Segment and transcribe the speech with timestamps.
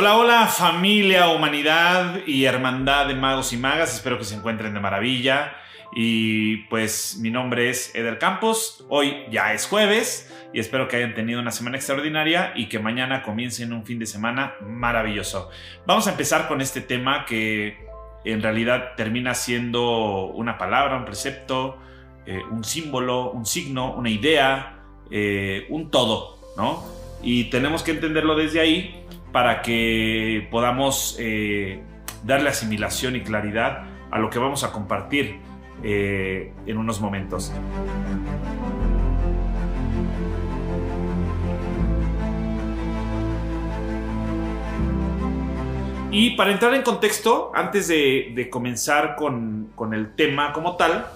[0.00, 3.92] Hola, hola familia, humanidad y hermandad de magos y magas.
[3.92, 5.56] Espero que se encuentren de maravilla.
[5.92, 8.86] Y pues mi nombre es Eder Campos.
[8.90, 13.24] Hoy ya es jueves y espero que hayan tenido una semana extraordinaria y que mañana
[13.24, 15.50] comiencen un fin de semana maravilloso.
[15.84, 17.76] Vamos a empezar con este tema que
[18.24, 21.76] en realidad termina siendo una palabra, un precepto,
[22.24, 24.78] eh, un símbolo, un signo, una idea,
[25.10, 26.84] eh, un todo, ¿no?
[27.20, 28.97] Y tenemos que entenderlo desde ahí
[29.32, 31.82] para que podamos eh,
[32.24, 35.38] darle asimilación y claridad a lo que vamos a compartir
[35.82, 37.52] eh, en unos momentos.
[46.10, 51.06] Y para entrar en contexto, antes de, comenzar con, el tema como tal,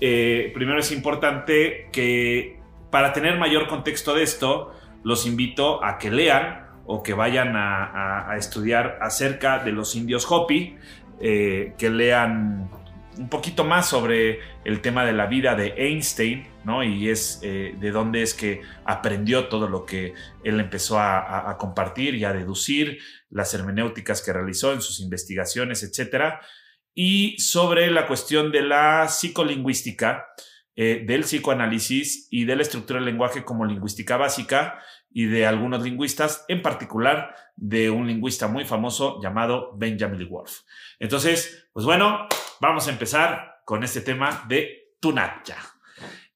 [0.00, 2.58] eh, primero es importante que
[2.90, 4.72] para tener mayor contexto de esto,
[5.04, 10.76] los invito a que lean o que vayan a, estudiar acerca de los indios Hopi,
[11.20, 12.70] eh, que lean
[13.18, 16.82] un poquito más sobre el tema de la vida de Einstein, ¿no?
[16.82, 20.14] Y es eh, de dónde es que aprendió todo lo que
[20.44, 26.40] él empezó a, compartir y a deducir, las hermenéuticas que realizó en sus investigaciones, etcétera.
[26.94, 30.26] Y sobre la cuestión de la psicolingüística,
[30.74, 34.78] eh, del psicoanálisis y de la estructura del lenguaje como lingüística básica,
[35.10, 40.60] y de algunos lingüistas, en particular de un lingüista muy famoso llamado Benjamin Wolf.
[40.98, 42.28] Entonces, pues bueno,
[42.60, 45.56] vamos a empezar con este tema de Tunatya.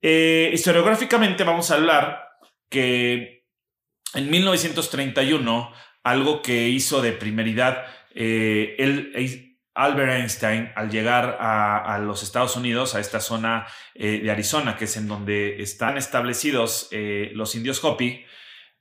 [0.01, 2.29] Eh, historiográficamente vamos a hablar
[2.69, 3.47] que
[4.15, 7.85] en 1931, algo que hizo de primeridad
[8.15, 14.31] eh, el, Albert Einstein al llegar a, los Estados Unidos, a esta zona eh, de
[14.31, 16.91] Arizona, que es en donde están establecidos
[17.33, 18.27] los indios Hopi,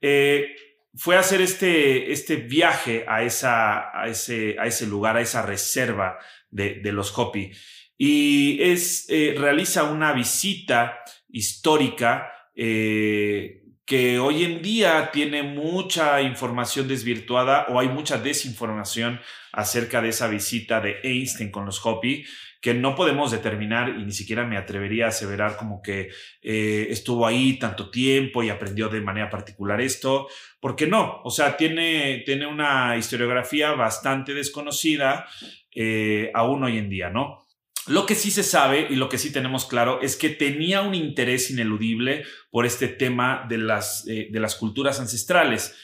[0.02, 0.56] eh,
[0.94, 5.42] fue a hacer este, este viaje a, esa, a, ese, a ese lugar, a esa
[5.42, 6.18] reserva
[6.50, 7.50] de, los Hopi.
[7.96, 10.98] Y es, eh, realiza una visita
[11.28, 19.20] histórica eh, que hoy en día tiene mucha información desvirtuada o hay mucha desinformación
[19.52, 22.24] acerca de esa visita de Einstein con los Hopi
[22.62, 26.10] que no podemos determinar y ni siquiera me atrevería a aseverar como que
[26.42, 30.28] eh, estuvo ahí tanto tiempo y aprendió de manera particular esto,
[30.60, 35.26] porque no, o sea, tiene, tiene una historiografía bastante desconocida
[35.74, 37.44] eh, aún hoy en día, ¿no?
[37.88, 40.94] Lo que sí se sabe y lo que sí tenemos claro es que tenía un
[40.94, 42.22] interés ineludible
[42.52, 45.74] por este tema de las, eh, de las culturas ancestrales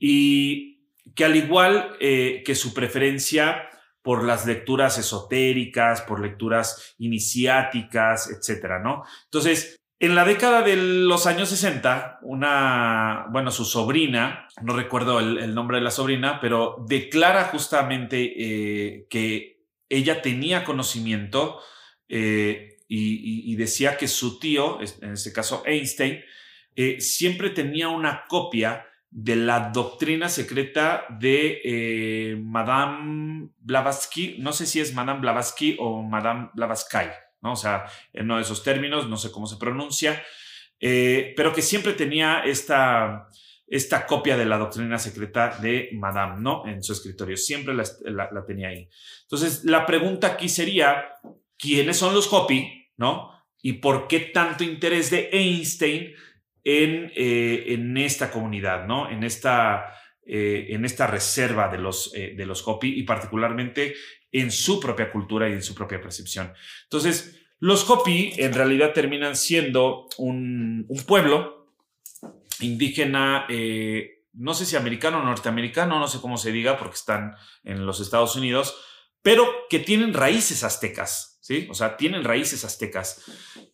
[0.00, 0.80] y
[1.14, 3.68] que al igual que su preferencia
[4.04, 9.02] por las lecturas esotéricas, por lecturas iniciáticas, etcétera, ¿no?
[9.24, 15.54] Entonces, en la década de los años 60, una, bueno, su sobrina, no recuerdo el,
[15.54, 21.60] nombre de la sobrina, pero declara justamente eh, que ella tenía conocimiento
[22.06, 26.20] eh, y, decía que su tío, en este caso Einstein,
[26.76, 28.84] eh, siempre tenía una copia
[29.16, 36.02] de la doctrina secreta de eh, Madame Blavatsky, no sé si es Madame Blavatsky o
[36.02, 37.06] Madame Blavatsky,
[37.40, 37.52] ¿no?
[37.52, 40.20] O sea, en uno de esos términos, no sé cómo se pronuncia,
[40.80, 43.28] eh, pero que siempre tenía esta,
[43.68, 46.66] esta copia de la doctrina secreta de Madame, ¿no?
[46.66, 48.88] En su escritorio, siempre la, tenía ahí.
[49.22, 51.04] Entonces, la pregunta aquí sería,
[51.56, 53.30] ¿quiénes son los Hopi, ¿no?
[53.62, 56.14] ¿Y por qué tanto interés de Einstein
[56.64, 59.10] en, eh, en esta comunidad, ¿no?
[59.10, 59.94] En esta,
[60.26, 63.94] eh, en esta reserva de los, eh, de los Hopi y particularmente
[64.32, 66.52] en su propia cultura y en su propia percepción.
[66.84, 71.68] Entonces, los Hopi en realidad terminan siendo un, un pueblo
[72.60, 73.46] indígena,
[74.32, 78.00] no sé si americano o norteamericano, no sé cómo se diga porque están en los
[78.00, 78.76] Estados Unidos,
[79.24, 81.38] pero que tienen raíces aztecas.
[81.40, 81.66] ¿sí?
[81.70, 83.24] O sea, tienen raíces aztecas.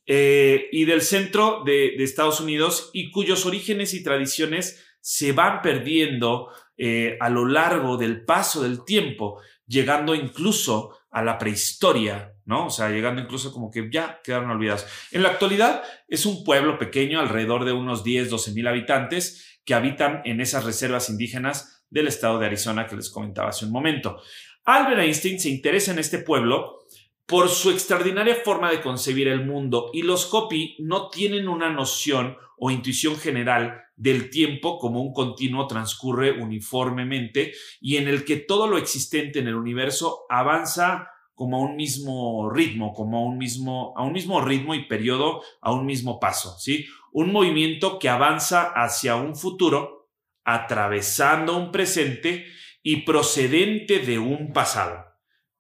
[0.07, 6.51] Eh, y del centro de, Estados Unidos y cuyos orígenes y tradiciones se van perdiendo
[6.77, 12.67] eh, a lo largo del paso del tiempo, llegando incluso a la prehistoria, ¿no?
[12.67, 14.87] O sea, llegando incluso como que ya quedaron olvidados.
[15.11, 19.75] En la actualidad es un pueblo pequeño, alrededor de unos 10, 12 mil habitantes, que
[19.75, 24.21] habitan en esas reservas indígenas del estado de Arizona que les comentaba hace un momento.
[24.65, 26.81] Albert Einstein se interesa en este pueblo
[27.27, 32.37] por su extraordinaria forma de concebir el mundo y los Hopi no tienen una noción
[32.59, 38.67] o intuición general del tiempo como un continuo transcurre uniformemente y en el que todo
[38.67, 43.95] lo existente en el universo avanza como a un mismo ritmo, como a un mismo,
[43.97, 46.87] a un mismo ritmo y periodo, a un mismo paso, ¿sí?
[47.13, 50.11] Un movimiento que avanza hacia un futuro,
[50.45, 52.45] atravesando un presente
[52.83, 55.07] y procedente de un pasado.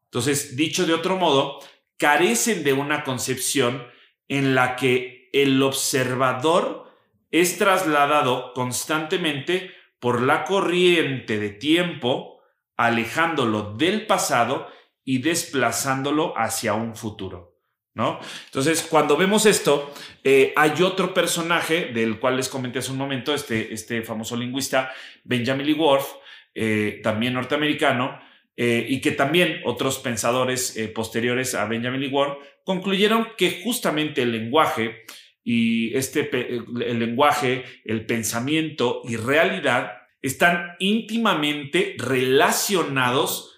[0.05, 1.61] Entonces, dicho de otro modo,
[1.96, 3.87] carecen de una concepción
[4.28, 6.90] en la que el observador
[7.31, 9.70] es trasladado constantemente
[10.00, 12.40] por la corriente de tiempo,
[12.76, 14.69] alejándolo del pasado
[15.05, 17.50] y desplazándolo hacia un futuro.
[17.93, 18.20] ¿No?
[18.46, 19.93] Entonces, cuando vemos esto,
[20.23, 24.93] eh, hay otro personaje del cual les comenté hace un momento, este, este famoso lingüista,
[25.25, 26.06] Benjamin Lee Worf,
[26.55, 28.20] eh, también norteamericano,
[28.56, 34.32] eh, y que también otros pensadores posteriores a Benjamin Lee Worf concluyeron que justamente el
[34.32, 35.05] lenguaje
[35.43, 43.56] y este, el lenguaje, el pensamiento y realidad están íntimamente relacionados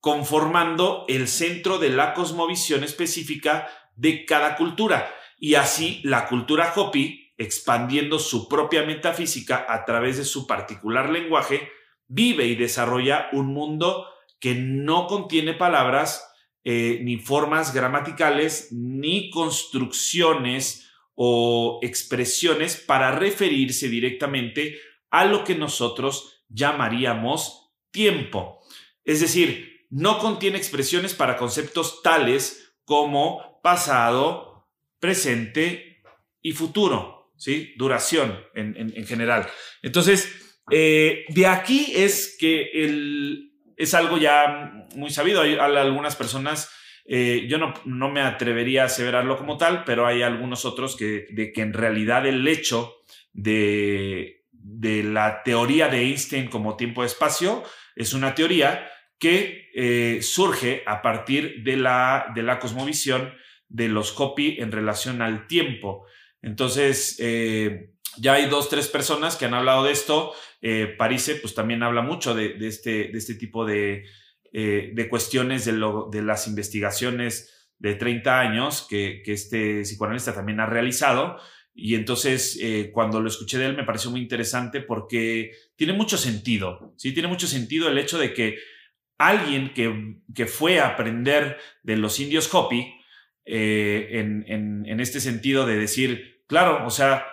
[0.00, 5.10] conformando el centro de la cosmovisión específica de cada cultura.
[5.38, 11.68] Y así la cultura Hopi, expandiendo su propia metafísica a través de su particular lenguaje,
[12.06, 14.06] vive y desarrolla un mundo
[14.38, 16.30] que no contiene palabras,
[16.64, 24.78] eh, ni formas gramaticales, ni construcciones o expresiones para referirse directamente
[25.10, 28.60] a lo que nosotros llamaríamos tiempo.
[29.04, 36.02] Es decir, no contiene expresiones para conceptos tales como pasado, presente
[36.42, 37.74] y futuro, ¿sí?
[37.76, 39.46] Duración en, general.
[39.82, 40.32] Entonces,
[40.70, 45.42] eh, de aquí es que el, es algo ya muy sabido.
[45.42, 46.70] Hay algunas personas,
[47.06, 51.26] eh, yo no, no, me atrevería a aseverarlo como tal, pero hay algunos otros que,
[51.30, 52.94] de que en realidad el hecho
[53.32, 57.62] de, de la teoría de Einstein como tiempo-espacio
[57.96, 58.88] es una teoría
[59.18, 63.32] que eh, surge a partir de la, de la cosmovisión
[63.68, 66.06] de los copy en relación al tiempo.
[66.44, 70.32] Entonces, eh, ya hay dos, tres personas que han hablado de esto.
[70.60, 74.04] Eh, Parise, pues también habla mucho de, este, de este tipo de,
[74.52, 80.60] de cuestiones de, lo, de, las investigaciones de 30 años que, que, este psicoanalista también
[80.60, 81.38] ha realizado.
[81.74, 82.60] Y entonces,
[82.92, 87.12] cuando lo escuché de él, me pareció muy interesante porque tiene mucho sentido, ¿sí?
[87.12, 88.58] Tiene mucho sentido el hecho de que
[89.18, 92.94] alguien que, fue a aprender de los indios Hopi,
[93.46, 97.26] eh, en, este sentido de decir, claro, o sea,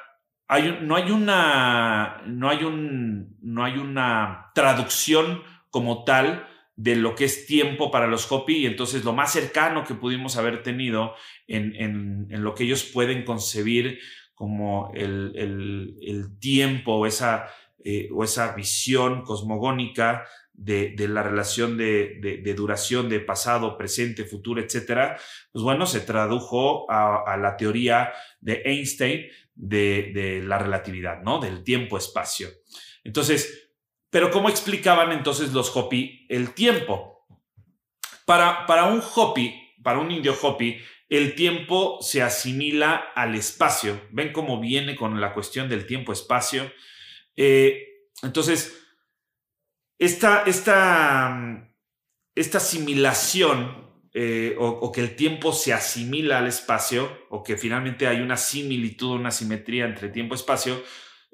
[0.81, 7.25] no, hay una, no, hay un, no hay una traducción como tal de lo que
[7.25, 11.13] es tiempo para los Hopi y entonces lo más cercano que pudimos haber tenido
[11.47, 13.99] en, lo que ellos pueden concebir
[14.33, 17.47] como el, tiempo o esa,
[17.83, 25.17] eh, o esa visión cosmogónica de, la relación de, duración de pasado, presente, futuro, etcétera,
[25.51, 31.39] pues bueno, se tradujo a, la teoría de Einstein de, la relatividad, ¿no?
[31.39, 32.49] Del tiempo-espacio.
[33.03, 33.69] Entonces,
[34.09, 37.25] pero ¿cómo explicaban entonces los Hopi el tiempo?
[38.25, 40.77] Para, para un Hopi, para un indio Hopi,
[41.09, 44.01] el tiempo se asimila al espacio.
[44.11, 46.71] ¿Ven cómo viene con la cuestión del tiempo-espacio?
[47.35, 48.80] Eh, entonces,
[50.01, 51.71] esta, esta,
[52.33, 58.19] esta asimilación eh, o, que el tiempo se asimila al espacio o que finalmente hay
[58.19, 60.81] una similitud, una simetría entre tiempo y espacio,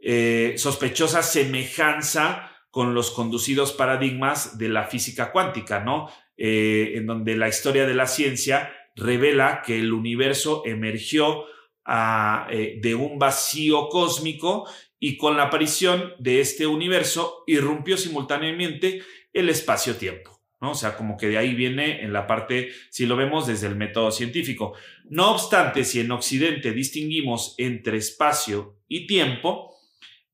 [0.04, 6.10] eh, sospechosa semejanza con los conducidos paradigmas de la física cuántica, ¿no?
[6.36, 11.46] Eh, en donde la historia de la ciencia revela que el universo emergió
[11.86, 14.68] ah, de un vacío cósmico
[15.00, 19.02] y con la aparición de este universo irrumpió simultáneamente
[19.34, 20.42] el espacio-tiempo.
[20.60, 20.72] ¿no?
[20.72, 23.76] O sea, como que de ahí viene en la parte, si lo vemos desde el
[23.76, 24.74] método científico.
[25.06, 29.76] No obstante, si en Occidente distinguimos entre espacio y tiempo,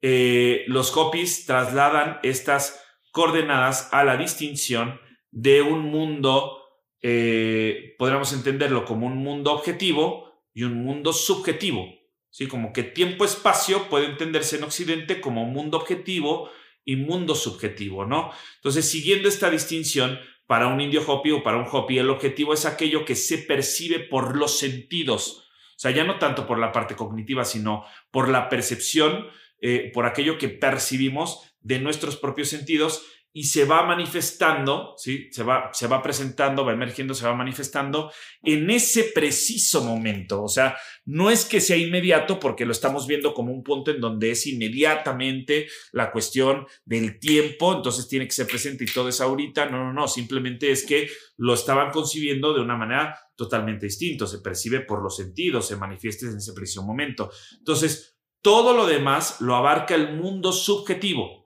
[0.01, 4.99] eh, los copies trasladan estas coordenadas a la distinción
[5.31, 6.57] de un mundo,
[7.01, 11.87] eh, podríamos entenderlo como un mundo objetivo y un mundo subjetivo.
[12.33, 12.47] ¿Sí?
[12.47, 16.49] Como que tiempo-espacio puede entenderse en Occidente como mundo objetivo
[16.83, 18.31] y mundo subjetivo, ¿no?
[18.55, 22.65] Entonces, siguiendo esta distinción, para un indio Hopi o para un Hopi, el objetivo es
[22.65, 25.47] aquello que se percibe por los sentidos.
[25.75, 29.27] O sea, ya no tanto por la parte cognitiva, sino por la percepción,
[29.61, 35.27] eh, por aquello que percibimos de nuestros propios sentidos y se va manifestando, ¿sí?
[35.31, 38.11] se, va, se va presentando, va emergiendo, se va manifestando
[38.43, 40.43] en ese preciso momento.
[40.43, 43.99] O sea, no es que sea inmediato porque lo estamos viendo como un punto en
[43.99, 49.19] donde es inmediatamente la cuestión del tiempo, entonces tiene que ser presente y todo es
[49.19, 49.65] ahorita.
[49.65, 54.39] No, no, no, simplemente es que lo estaban concibiendo de una manera totalmente distinta, se
[54.39, 57.31] percibe por los sentidos, se manifiesta en ese preciso momento.
[57.57, 61.42] Entonces, todo lo demás lo abarca el mundo subjetivo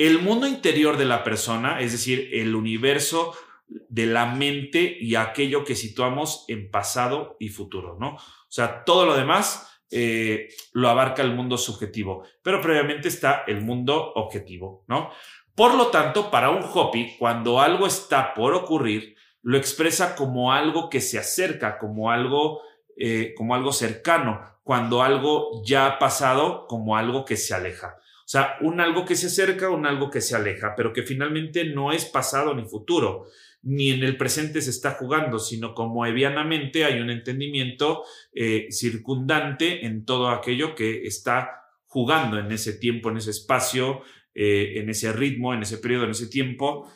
[0.00, 3.34] el mundo interior de la persona, es decir, el universo
[3.68, 8.14] de la mente y aquello que situamos en pasado y futuro, ¿no?
[8.14, 13.60] O sea, todo lo demás eh, lo abarca el mundo subjetivo, pero previamente está el
[13.60, 15.10] mundo objetivo, ¿no?
[15.54, 20.88] Por lo tanto, para un Hopi, cuando algo está por ocurrir, lo expresa como algo
[20.88, 22.62] que se acerca, como algo,
[22.96, 27.98] eh, como algo cercano, cuando algo ya ha pasado, como algo que se aleja.
[28.30, 31.64] O sea, un algo que se acerca, un algo que se aleja, pero que finalmente
[31.64, 33.26] no es pasado ni futuro,
[33.62, 39.84] ni en el presente se está jugando, sino como evianamente hay un entendimiento eh, circundante
[39.84, 45.12] en todo aquello que está jugando en ese tiempo, en ese espacio, eh, en ese
[45.12, 46.88] ritmo, en ese periodo, en ese tiempo.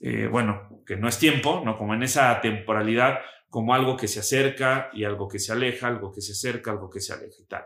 [0.00, 1.76] Eh, bueno, que no es tiempo, ¿no?
[1.76, 3.18] Como en esa temporalidad,
[3.50, 6.88] como algo que se acerca y algo que se aleja, algo que se acerca, algo
[6.88, 7.64] que se aleja y tal.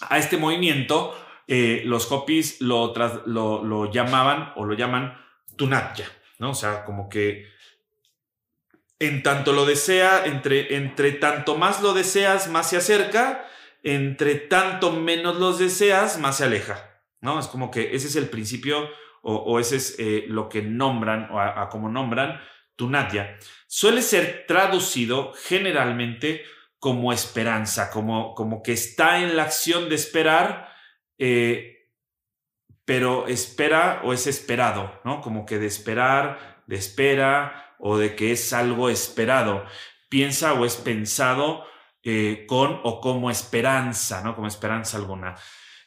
[0.00, 1.14] A este movimiento
[1.52, 5.20] eh, los Hopis lo, llamaban o lo llaman
[5.56, 6.06] Tunatya,
[6.38, 6.50] ¿no?
[6.50, 7.48] O sea, como que
[9.00, 13.44] en tanto lo desea, entre, entre tanto más lo deseas, más se acerca,
[13.82, 17.40] entre tanto menos los deseas, más se aleja, ¿no?
[17.40, 18.88] Es como que ese es el principio
[19.20, 22.40] o, ese es eh, lo que nombran o a, como nombran
[22.76, 23.38] Tunatya.
[23.66, 26.44] Suele ser traducido generalmente
[26.78, 30.69] como esperanza, como, como que está en la acción de esperar
[31.20, 31.80] eh,
[32.84, 35.20] pero espera o es esperado, ¿no?
[35.20, 39.64] Como que de esperar, de espera o de que es algo esperado.
[40.08, 41.64] Piensa o es pensado
[42.02, 44.34] eh, con o como esperanza, ¿no?
[44.34, 45.36] Como esperanza alguna.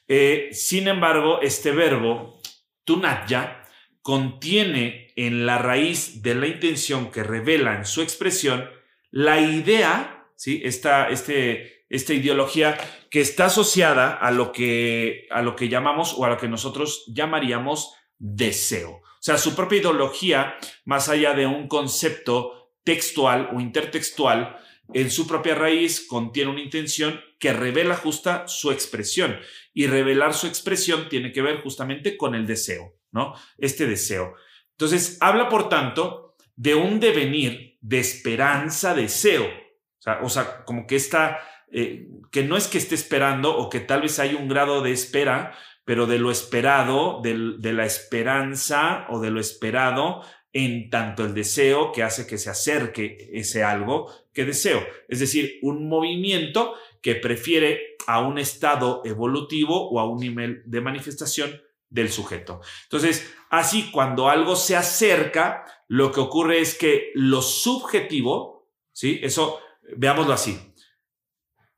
[0.07, 2.39] Eh, sin embargo, este verbo,
[2.85, 3.63] tunatya,
[4.01, 8.69] contiene en la raíz de la intención que revela en su expresión
[9.09, 10.61] la idea, ¿sí?
[10.63, 12.77] Esta, este, esta ideología
[13.11, 17.05] que está asociada a lo que, a lo que llamamos o a lo que nosotros
[17.07, 18.93] llamaríamos deseo.
[18.93, 24.57] O sea, su propia ideología, más allá de un concepto textual o intertextual,
[24.91, 29.39] en su propia raíz contiene una intención que revela justa su expresión.
[29.71, 33.35] Y revelar su expresión tiene que ver justamente con el deseo, ¿no?
[33.59, 34.33] Este deseo.
[34.71, 39.45] Entonces, habla, por tanto, de un devenir de esperanza, deseo.
[39.45, 41.39] O sea, o sea como que esta
[41.73, 44.91] eh, que no es que esté esperando o que tal vez hay un grado de
[44.91, 50.21] espera, pero de lo esperado, de la esperanza o de lo esperado
[50.53, 54.85] en tanto el deseo que hace que se acerque ese algo que deseo.
[55.09, 60.79] Es decir, un movimiento que prefiere a un estado evolutivo o a un nivel de
[60.79, 62.61] manifestación del sujeto.
[62.83, 69.19] Entonces, así cuando algo se acerca, lo que ocurre es que lo subjetivo, ¿sí?
[69.21, 69.59] Eso,
[69.95, 70.72] veámoslo así.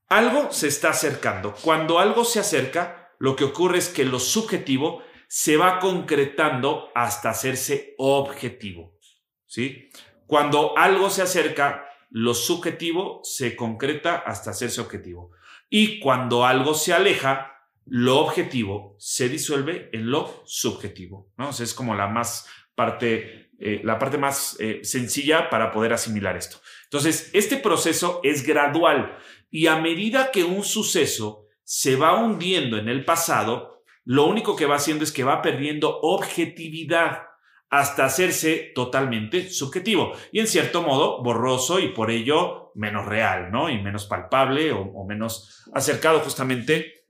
[0.10, 1.56] Algo se está acercando.
[1.62, 7.30] Cuando algo se acerca, lo que ocurre es que lo subjetivo se va concretando hasta
[7.30, 8.98] hacerse objetivo.
[9.46, 9.90] ¿Sí?
[10.28, 15.32] Cuando algo se acerca, lo subjetivo se concreta hasta hacerse objetivo.
[15.70, 17.52] Y cuando algo se aleja,
[17.86, 21.32] lo objetivo se disuelve en lo subjetivo.
[21.38, 21.50] ¿no?
[21.50, 26.58] es como la más parte, eh, la parte más eh, sencilla para poder asimilar esto.
[26.86, 29.18] Entonces, este proceso es gradual.
[29.50, 34.66] Y a medida que un suceso se va hundiendo en el pasado, lo único que
[34.66, 37.24] va haciendo es que va perdiendo objetividad
[37.70, 43.70] hasta hacerse totalmente subjetivo y en cierto modo borroso y por ello menos real, ¿no?
[43.70, 47.06] Y menos palpable o, o menos acercado justamente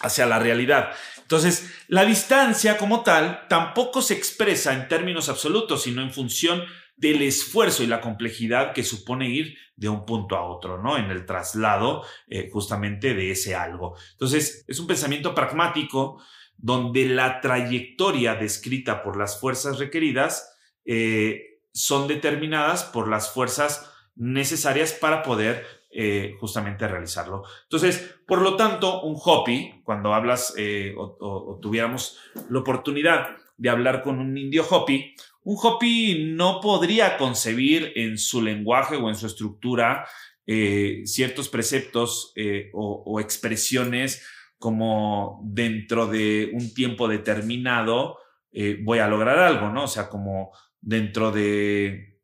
[0.00, 0.90] hacia la realidad.
[1.18, 6.62] Entonces, la distancia como tal tampoco se expresa en términos absolutos, sino en función
[7.00, 10.98] del esfuerzo y la complejidad que supone ir de un punto a otro, ¿no?
[10.98, 13.96] En el traslado eh, justamente de ese algo.
[14.12, 16.22] Entonces, es un pensamiento pragmático
[16.58, 20.54] donde la trayectoria descrita por las fuerzas requeridas
[20.84, 27.44] eh, son determinadas por las fuerzas necesarias para poder eh, justamente realizarlo.
[27.62, 30.54] Entonces, por lo tanto, un Hopi, cuando hablas
[30.98, 32.18] o, o, tuviéramos
[32.50, 38.42] la oportunidad de hablar con un indio Hopi, un Hopi no podría concebir en su
[38.42, 40.06] lenguaje o en su estructura
[40.46, 44.26] eh, ciertos preceptos eh, o, expresiones
[44.58, 48.18] como dentro de un tiempo determinado
[48.52, 49.84] eh, voy a lograr algo, ¿no?
[49.84, 52.20] O sea, como dentro de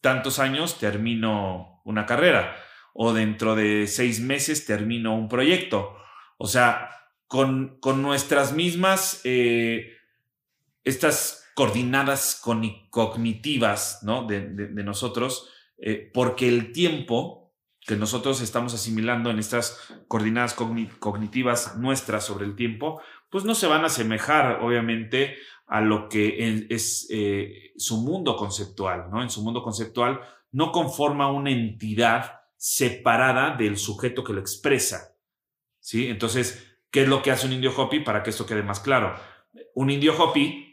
[0.00, 2.56] tantos años termino una carrera
[2.92, 5.96] o dentro de seis meses termino un proyecto.
[6.36, 6.90] O sea,
[7.26, 9.22] con, con nuestras mismas,
[10.84, 12.40] estas coordinadas
[12.90, 14.28] cognitivas ¿no?
[14.28, 22.24] de, nosotros, eh, porque el tiempo que nosotros estamos asimilando en estas coordinadas cognitivas nuestras
[22.24, 25.34] sobre el tiempo, pues no se van a asemejar, obviamente,
[25.66, 29.20] a lo que es eh, su mundo conceptual, ¿no?
[29.20, 30.20] En su mundo conceptual
[30.52, 35.16] no conforma una entidad separada del sujeto que lo expresa,
[35.80, 36.06] ¿sí?
[36.06, 39.16] Entonces, ¿qué es lo que hace un indio Hopi para que esto quede más claro?
[39.74, 40.67] Un indio Hopi,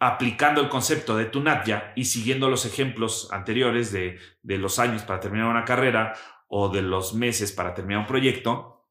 [0.00, 5.20] aplicando el concepto de Tunatya y siguiendo los ejemplos anteriores de, de los años para
[5.20, 6.14] terminar una carrera
[6.48, 8.88] o de los meses para terminar un proyecto,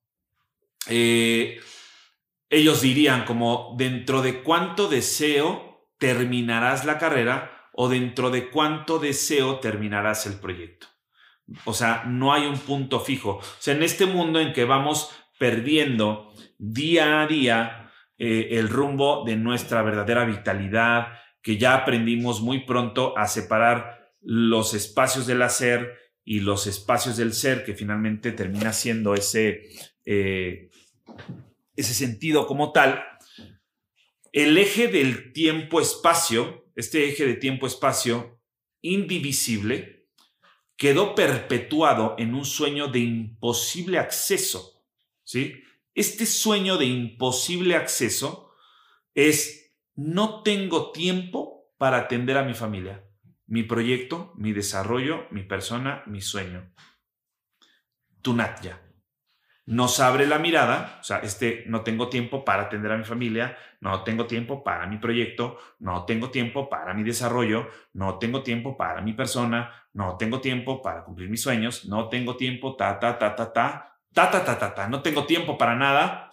[0.88, 1.60] eh,
[2.50, 9.60] ellos dirían como dentro de cuánto deseo terminarás la carrera o dentro de cuánto deseo
[9.60, 10.88] terminarás el proyecto.
[11.66, 13.38] O sea, no hay un punto fijo.
[13.38, 17.89] O sea, en este mundo en que vamos perdiendo día a día
[18.20, 21.08] eh, el rumbo de nuestra verdadera vitalidad,
[21.42, 27.34] que ya aprendimos muy pronto a separar los espacios del hacer y los espacios del
[27.34, 29.70] ser, que finalmente termina siendo ese
[30.06, 30.70] eh,
[31.80, 33.02] ese sentido como tal,
[34.34, 38.40] el eje del tiempo-espacio, este eje de tiempo-espacio
[38.82, 40.08] indivisible,
[40.76, 44.84] quedó perpetuado en un sueño de imposible acceso.
[45.24, 45.54] ¿sí?
[45.94, 48.54] Este sueño de imposible acceso
[49.14, 53.06] es no tengo tiempo para atender a mi familia,
[53.48, 56.74] mi proyecto, mi desarrollo, mi persona, mi sueño.
[58.22, 58.90] Tunatya
[59.70, 63.56] nos abre la mirada, o sea, este, no tengo tiempo para atender a mi familia,
[63.82, 68.76] no tengo tiempo para mi proyecto, no tengo tiempo para mi desarrollo, no tengo tiempo
[68.76, 73.20] para mi persona, no tengo tiempo para cumplir mis sueños, no tengo tiempo, ta, ta,
[73.20, 76.32] ta, ta, ta, ta, ta, ta, ta, ta, no tengo tiempo para nada,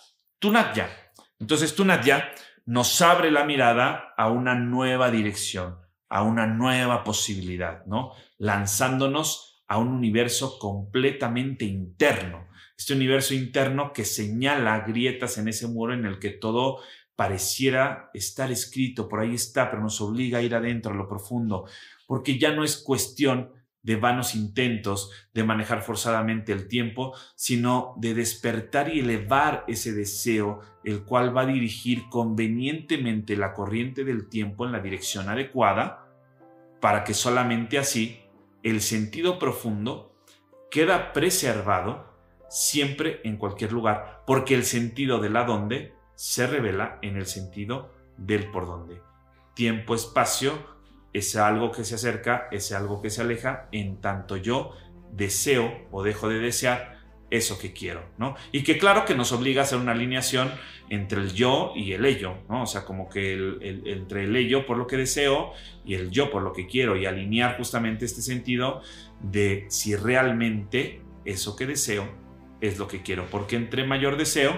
[0.75, 0.90] ya.
[1.38, 2.33] Entonces, ya
[2.64, 5.78] nos abre la mirada a una nueva dirección,
[6.09, 8.12] a una nueva posibilidad, ¿no?
[8.38, 15.95] Lanzándonos a un universo completamente interno este universo interno que señala grietas en ese muro
[15.95, 16.80] en el que todo
[17.14, 21.66] pareciera estar escrito, por ahí está, pero nos obliga a ir adentro, a lo profundo,
[22.06, 23.52] porque ya no es cuestión
[23.87, 30.60] de vanos intentos de manejar forzadamente el tiempo, sino de despertar y elevar ese deseo,
[30.82, 36.04] el cual va a dirigir convenientemente la corriente del tiempo en la dirección adecuada,
[36.80, 38.21] para que solamente así
[38.65, 40.17] el sentido profundo
[40.69, 42.13] queda preservado
[42.49, 47.95] siempre en cualquier lugar, porque el sentido de la dónde se revela en el sentido
[48.17, 49.00] del por dónde.
[49.54, 50.75] Tiempo, espacio,
[51.12, 54.73] es algo que se acerca, es algo que se aleja, en tanto yo
[55.12, 56.97] deseo o dejo de desear
[57.30, 58.36] eso que quiero, ¿no?
[58.52, 60.50] Y que claro que nos obliga a hacer una alineación
[60.88, 62.62] entre el yo y el ello, ¿no?
[62.62, 63.34] O sea, como que
[63.86, 65.52] entre el ello por lo que deseo
[65.84, 68.82] y el yo por lo que quiero y alinear justamente este sentido
[69.21, 72.08] de si realmente eso que deseo
[72.60, 74.56] es lo que quiero, porque entre mayor deseo,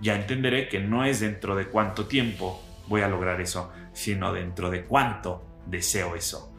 [0.00, 4.70] ya entenderé que no es dentro de cuánto tiempo voy a lograr eso, sino dentro
[4.70, 6.52] de cuánto deseo eso.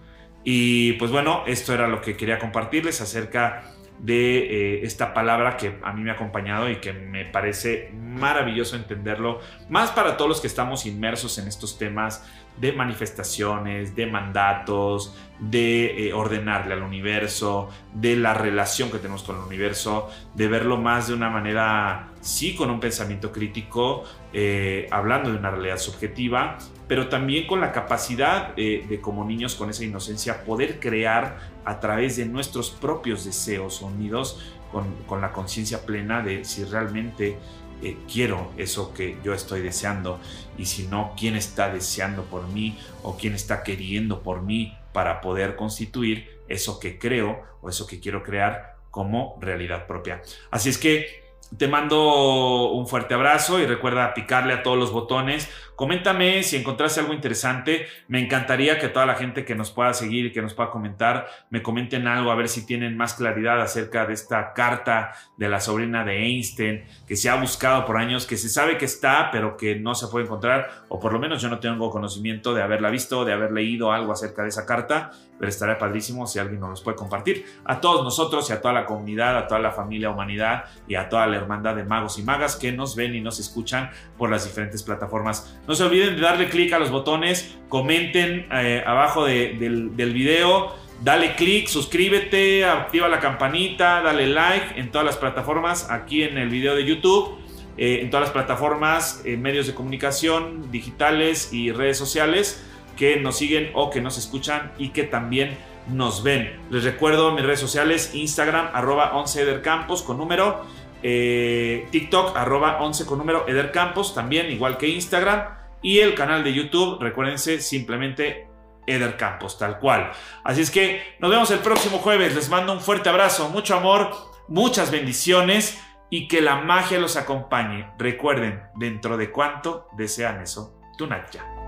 [0.43, 3.63] Y pues bueno, esto era lo que quería compartirles acerca
[4.01, 8.75] de eh, esta palabra que a mí me ha acompañado y que me parece maravilloso
[8.75, 12.25] entenderlo, más para todos los que estamos inmersos en estos temas
[12.57, 19.37] de manifestaciones, de mandatos, de eh, ordenarle al universo, de la relación que tenemos con
[19.37, 25.31] el universo, de verlo más de una manera, sí, con un pensamiento crítico, eh, hablando
[25.31, 26.57] de una realidad subjetiva,
[26.87, 31.79] pero también con la capacidad eh, de como niños con esa inocencia poder crear a
[31.79, 37.37] través de nuestros propios deseos unidos con, con la conciencia plena de si realmente
[37.81, 40.19] eh, quiero eso que yo estoy deseando
[40.57, 45.19] y si no, quién está deseando por mí o quién está queriendo por mí para
[45.19, 50.21] poder constituir eso que creo o eso que quiero crear como realidad propia.
[50.51, 51.20] Así es que
[51.57, 55.49] te mando un fuerte abrazo y recuerda picarle a todos los botones.
[55.81, 57.87] Coméntame si encontraste algo interesante.
[58.07, 61.25] Me encantaría que toda la gente que nos pueda seguir y que nos pueda comentar
[61.49, 65.59] me comenten algo a ver si tienen más claridad acerca de esta carta de la
[65.59, 69.57] sobrina de Einstein que se ha buscado por años, que se sabe que está, pero
[69.57, 72.91] que no se puede encontrar, o por lo menos yo no tengo conocimiento de haberla
[72.91, 76.81] visto, de haber leído algo acerca de esa carta, pero estaría padrísimo si alguien nos
[76.81, 77.43] puede compartir.
[77.65, 81.09] A todos nosotros y a toda la comunidad, a toda la familia humanidad y a
[81.09, 83.89] toda la hermandad de magos y magas que nos ven y nos escuchan
[84.19, 85.59] por las diferentes plataformas.
[85.71, 91.33] No se olviden de darle clic a los botones, comenten eh, abajo del, video Dale
[91.35, 96.75] click, suscríbete, activa la campanita, dale like en todas las plataformas, aquí en el video
[96.75, 97.37] de YouTube,
[97.77, 102.61] eh, en todas las plataformas, en medios de comunicación digitales y redes sociales
[102.97, 105.57] que nos siguen o que nos escuchan y que también
[105.87, 106.51] nos ven.
[106.69, 109.61] Les recuerdo mis redes sociales, Instagram, arroba 11
[110.05, 110.65] con número
[111.01, 115.60] eh, TikTok, arroba 11 con número Eder Campos, también igual que Instagram.
[115.81, 118.47] Y el canal de YouTube, recuérdense, simplemente
[118.87, 120.11] Eder Campos, tal cual.
[120.43, 122.35] Así es que nos vemos el próximo jueves.
[122.35, 124.11] Les mando un fuerte abrazo, mucho amor,
[124.47, 127.91] muchas bendiciones y que la magia los acompañe.
[127.97, 131.60] Recuerden, dentro de cuánto desean eso, tu Natya.